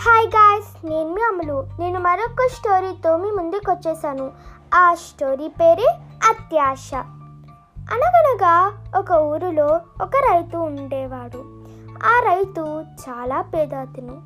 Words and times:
Hi 0.00 0.26
guys 0.26 0.86
నేను 0.86 1.14
మీ 1.14 1.22
అమలు. 1.22 1.66
నేను 1.78 2.00
మరొక 2.00 2.48
స్టోరీతో 2.52 3.16
మీ 3.16 3.30
ముందుకు 3.30 3.70
వచ్చేసాను 3.70 4.32
ఆ 4.74 4.94
స్టోరీ 4.94 5.48
పేరే 5.48 5.88
అత్యాశ. 6.30 6.90
అనగనగా 7.92 8.72
ఒక 8.98 9.10
ఊరిలో 9.12 9.80
ఒక 10.02 10.16
రైతు 10.16 10.56
ఉండేవాడు. 10.56 11.38
ఆ 12.06 12.20
రైతు 12.24 12.60
చాలా 12.82 13.42
పేదతను. 13.42 14.22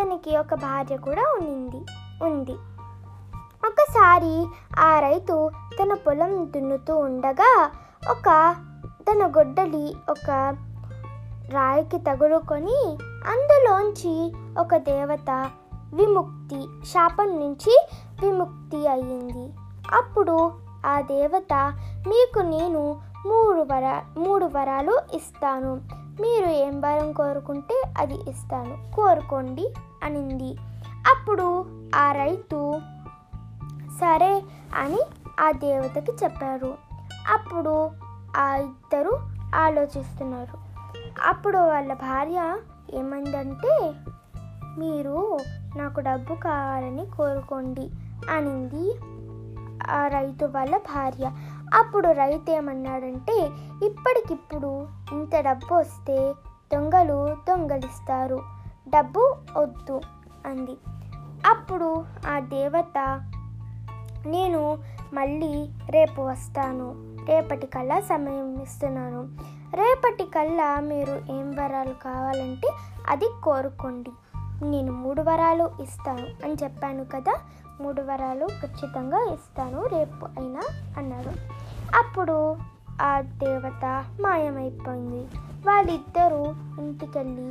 తనకి 0.00 0.36
ఒక 0.36 0.54
భార్య 0.54 0.96
కూడా 0.96 1.22
ఉన్నింది 1.22 1.84
ఉంది. 2.22 2.56
ఒకసారి 3.66 4.46
ఆ 4.78 5.00
రైతు 5.00 5.50
తన 5.82 5.94
పొలం 5.94 6.52
దున్నుతూ 6.56 6.96
ఉండగా 6.96 7.70
ఒక 8.10 8.56
తన 9.10 9.26
గొడ్డలి 9.26 9.96
ఒక 10.10 10.56
రాయికి 11.50 11.98
తగులుకొని 11.98 12.98
అందులోంచి 13.26 14.34
ఒక 14.58 14.76
దేవత 14.76 15.50
విముక్తి 15.94 16.86
శాపం 16.86 17.40
నుంచి 17.40 17.86
విముక్తి 18.22 18.88
అయ్యింది. 18.88 19.52
అప్పుడు 19.94 20.52
ఆ 20.86 21.00
దేవత 21.00 21.72
మీకు 22.08 22.38
నేను 22.38 23.00
మూడు 23.26 23.60
వర 23.60 24.02
మూడు 24.18 24.44
వరాలు 24.44 25.00
ఇస్తాను. 25.14 25.80
మీరు 26.20 26.46
ఏం 26.46 26.80
వరం 26.80 27.12
కోరుకుంటే 27.12 27.82
అది 27.98 28.30
ఇస్తాను. 28.30 28.96
కోరుకోండి 28.96 29.74
అనింది. 30.04 30.56
అప్పుడు 30.84 31.66
ఆ 31.96 32.12
రైతు 32.12 32.80
సరే 34.00 34.42
అని 34.74 35.00
ఆ 35.40 35.50
దేవతకి 35.50 36.12
చెప్పారు. 36.24 36.74
అప్పుడు 37.32 37.90
ఆ 38.36 38.56
ఇద్దరు 38.56 39.18
ఆలోచిస్తున్నారు. 39.54 40.58
అప్పుడు 41.28 41.58
వాళ్ళ 41.58 41.94
భార్య 41.94 42.56
ఏమందంటే 42.94 43.92
మీరు 44.78 45.38
నాకు 45.76 46.00
డబ్బు 46.00 46.34
కావాలని 46.34 47.06
కోరుకోండి 47.06 47.90
అనింది 48.30 48.94
ఆ 49.90 50.06
రైతు 50.06 50.44
వాళ్ళ 50.44 50.76
భార్య. 50.76 51.30
అప్పుడు 51.74 52.08
రైతు 52.08 52.50
ఏమన్నాడంటే 52.50 53.50
ఇప్పటికిప్పుడు 53.86 54.86
ఇంత 55.12 55.40
డబ్బు 55.40 55.74
వస్తే 55.74 56.34
దొంగలు 56.74 57.36
దొంగలిస్తారు. 57.48 58.40
డబ్బు 58.88 59.36
వద్దు 59.56 60.00
అంది. 60.46 60.76
అప్పుడు 61.46 62.04
ఆ 62.28 62.38
దేవత 62.38 63.22
నేను 64.26 64.78
మళ్ళీ 65.12 65.68
రేపు 65.90 66.22
వస్తాను. 66.22 67.14
రేపటికల్లా 67.28 68.00
సమయం 68.00 68.62
ఇస్తున్నాను. 68.62 69.28
రేపటికల్లా 69.76 70.80
మీరు 70.80 71.32
ఏం 71.32 71.50
వరాలు 71.50 72.02
కావాలంటే 72.02 72.70
అది 73.08 73.24
కోరుకోండి. 73.42 74.10
నేను 74.62 74.92
మూడు 74.92 75.22
వరాలు 75.22 75.70
ఇస్తాను 75.82 76.26
అని 76.44 76.54
చెప్పాను 76.62 77.04
కదా 77.04 77.40
మూడు 77.80 78.02
వరాలు 78.02 78.46
ఖచ్చితంగా 78.46 79.32
ఇస్తాను 79.32 79.86
రేపు 79.86 80.24
అయినా 80.24 80.60
అన్నాడు. 80.98 81.30
అప్పుడు 81.96 82.56
ఆ 83.02 83.20
దేవత 83.20 84.04
మాయమైపోయింది. 84.20 85.26
వాళ్ళిద్దరూ 85.66 86.44
ఇంటికెళ్ళి 86.80 87.50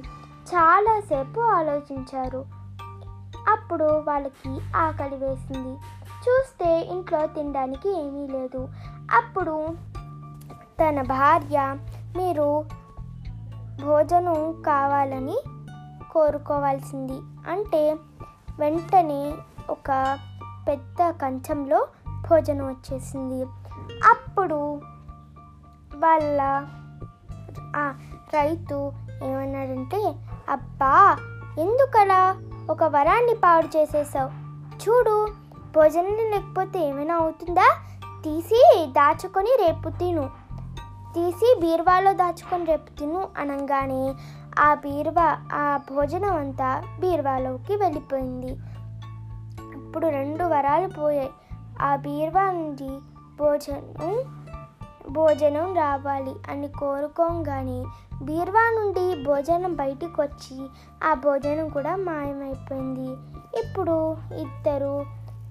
చాలాసేపు 0.55 1.39
ఆలోచించారు. 1.39 2.45
అప్పుడు 3.49 3.83
వాళ్ళకి 3.83 4.59
ఆకలి 4.75 5.15
వేసింది. 5.15 5.77
చూస్తే 6.29 6.81
ఇంట్లో 6.81 7.27
తినడానికి 7.27 8.07
ఏమీ 8.07 8.27
లేదు. 8.27 8.69
అప్పుడు 9.11 9.67
తన 10.81 11.01
భార్య 11.01 11.77
మీరు 12.17 12.65
భోజనం 13.85 14.61
కావాలని 14.61 15.37
కోరుకోవాల్సింది. 16.13 17.21
అంటే 17.51 17.95
వెంటనే 18.59 19.33
ఒక 19.69 20.19
పెద్ద 20.67 21.09
కంచంలో 21.09 21.87
భోజనం 22.29 22.67
వచ్చేసింది. 22.67 23.43
అప్పుడు 24.03 24.81
వాళ్ళ 25.95 26.65
ఆ 27.75 27.93
రైతు 28.33 28.91
ఏమన్నాడంటే 29.23 30.15
అబ్బా 30.49 31.17
ఎందుకలా? 31.59 32.37
ఒక 32.69 32.83
వరాన్ని 32.83 33.35
పాడు 33.35 33.77
చేసేసావు. 33.77 34.29
చూడు 34.83 35.27
భోజనం 35.75 36.31
లేకపోతే 36.31 36.79
ఏమైనా 36.79 37.15
అవుతుందా? 37.15 37.77
తీసి 38.23 38.85
దాచుకొని 38.87 39.57
రేపు 39.65 39.89
తిను. 39.89 40.29
తీసి 41.15 41.57
బీరువాలో 41.61 42.13
దాచుకొని 42.13 42.65
రేపు 42.65 42.99
తిను 42.99 43.27
అనగానే 43.37 44.13
ఆ 44.59 44.73
బీరువా 44.73 45.37
ఆ 45.53 45.79
భోజనం 45.93 46.35
అంతా 46.35 46.83
బీరువాలోకి 46.99 47.75
వెళ్ళిపోయింది. 47.75 48.57
ఇప్పుడు 49.75 50.07
రెండు 50.07 50.43
వరాలు 50.43 50.87
పోయాయి. 50.87 51.31
ఆ 51.81 51.95
బీరువా 51.95 52.51
నుండి 52.51 52.99
భోజనం 53.39 54.23
భోజనం 55.09 55.75
రావాలి 55.75 56.35
అని 56.49 56.67
కోరుకోగానే 56.67 57.85
బీరువా 58.21 58.81
నుండి 58.81 59.23
భోజనం 59.23 59.75
బయటికి 59.75 60.21
వచ్చి 60.21 60.67
ఆ 61.03 61.13
భోజనం 61.13 61.69
కూడా 61.69 61.95
మాయమైపోయింది. 61.95 63.11
ఇప్పుడు 63.59 64.17
ఇద్దరు 64.35 65.05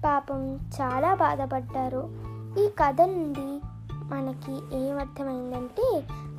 పాపం 0.05 0.55
చాలా 0.55 1.13
బాధపడ్డారు. 1.13 2.09
ఈ 2.59 2.69
కథ 2.69 3.01
నుండి 3.01 3.61
మనకి 4.43 4.75
ఏమర్థమైందంటే 4.77 5.85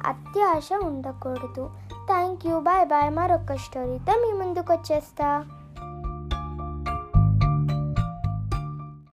అత్యాశ 0.06 0.68
ఉండకూడదు. 0.84 1.64
థ్యాంక్ 2.06 2.42
యూ 2.46 2.56
బాయ్ 2.60 2.84
బాయ్ 2.86 3.10
మరొక 3.10 3.52
స్టోరీతో 3.56 4.12
మీ 4.22 4.30
ముందుకు 4.40 4.70
వచ్చేస్తా 4.72 5.28